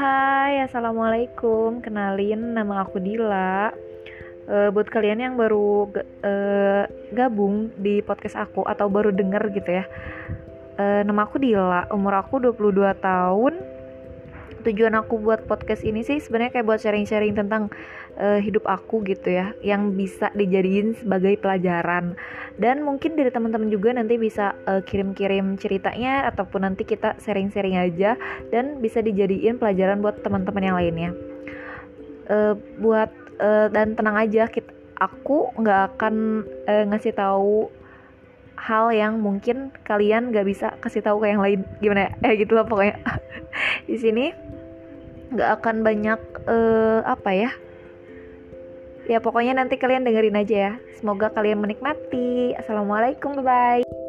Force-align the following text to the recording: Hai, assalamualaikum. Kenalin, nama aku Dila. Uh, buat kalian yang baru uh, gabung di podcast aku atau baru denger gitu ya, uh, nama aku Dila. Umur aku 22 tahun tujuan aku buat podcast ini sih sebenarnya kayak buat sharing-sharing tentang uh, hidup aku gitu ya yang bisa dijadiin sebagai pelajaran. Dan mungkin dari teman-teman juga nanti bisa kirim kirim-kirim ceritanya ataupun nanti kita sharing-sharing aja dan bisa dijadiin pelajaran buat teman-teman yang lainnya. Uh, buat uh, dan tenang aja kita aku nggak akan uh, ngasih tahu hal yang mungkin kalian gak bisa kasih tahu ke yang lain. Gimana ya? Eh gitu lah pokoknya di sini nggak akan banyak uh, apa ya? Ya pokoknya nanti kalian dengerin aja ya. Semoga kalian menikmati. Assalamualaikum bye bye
Hai, 0.00 0.64
assalamualaikum. 0.64 1.84
Kenalin, 1.84 2.56
nama 2.56 2.88
aku 2.88 2.96
Dila. 3.04 3.68
Uh, 4.48 4.72
buat 4.72 4.88
kalian 4.88 5.20
yang 5.20 5.34
baru 5.36 5.92
uh, 6.24 6.88
gabung 7.12 7.68
di 7.76 8.00
podcast 8.00 8.40
aku 8.48 8.64
atau 8.64 8.88
baru 8.88 9.12
denger 9.12 9.52
gitu 9.52 9.68
ya, 9.68 9.84
uh, 10.80 11.04
nama 11.04 11.28
aku 11.28 11.36
Dila. 11.36 11.92
Umur 11.92 12.16
aku 12.16 12.40
22 12.40 12.96
tahun 12.96 13.59
tujuan 14.64 14.94
aku 14.96 15.20
buat 15.20 15.44
podcast 15.48 15.82
ini 15.82 16.04
sih 16.04 16.20
sebenarnya 16.20 16.60
kayak 16.60 16.66
buat 16.68 16.80
sharing-sharing 16.80 17.36
tentang 17.36 17.68
uh, 18.20 18.38
hidup 18.40 18.64
aku 18.68 19.04
gitu 19.04 19.32
ya 19.32 19.52
yang 19.60 19.96
bisa 19.96 20.32
dijadiin 20.32 20.96
sebagai 20.96 21.36
pelajaran. 21.40 22.16
Dan 22.60 22.84
mungkin 22.84 23.16
dari 23.16 23.32
teman-teman 23.32 23.72
juga 23.72 23.96
nanti 23.96 24.20
bisa 24.20 24.52
kirim 24.84 25.16
kirim-kirim 25.16 25.56
ceritanya 25.56 26.28
ataupun 26.28 26.68
nanti 26.68 26.84
kita 26.84 27.16
sharing-sharing 27.24 27.80
aja 27.80 28.20
dan 28.52 28.84
bisa 28.84 29.00
dijadiin 29.00 29.56
pelajaran 29.56 30.04
buat 30.04 30.20
teman-teman 30.20 30.62
yang 30.68 30.76
lainnya. 30.76 31.10
Uh, 32.30 32.54
buat 32.78 33.10
uh, 33.40 33.66
dan 33.72 33.98
tenang 33.98 34.14
aja 34.14 34.46
kita 34.46 34.70
aku 35.00 35.50
nggak 35.56 35.96
akan 35.96 36.44
uh, 36.68 36.84
ngasih 36.92 37.16
tahu 37.16 37.72
hal 38.60 38.92
yang 38.92 39.16
mungkin 39.24 39.72
kalian 39.88 40.36
gak 40.36 40.44
bisa 40.44 40.76
kasih 40.84 41.00
tahu 41.00 41.24
ke 41.24 41.32
yang 41.32 41.40
lain. 41.40 41.64
Gimana 41.80 42.12
ya? 42.20 42.28
Eh 42.28 42.44
gitu 42.44 42.52
lah 42.52 42.68
pokoknya 42.68 43.00
di 43.90 43.98
sini 43.98 44.30
nggak 45.34 45.50
akan 45.58 45.76
banyak 45.82 46.20
uh, 46.46 47.02
apa 47.02 47.30
ya? 47.34 47.50
Ya 49.10 49.18
pokoknya 49.18 49.58
nanti 49.58 49.74
kalian 49.74 50.06
dengerin 50.06 50.38
aja 50.38 50.56
ya. 50.70 50.72
Semoga 50.94 51.34
kalian 51.34 51.58
menikmati. 51.58 52.54
Assalamualaikum 52.54 53.42
bye 53.42 53.82
bye 53.82 53.99